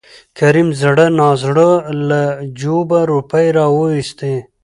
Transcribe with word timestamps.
کريم 0.37 0.69
زړه 0.81 1.05
نازړه 1.19 1.69
له 2.09 2.21
جوبه 2.59 2.99
روپۍ 3.11 3.47
راوېستې. 3.57 4.35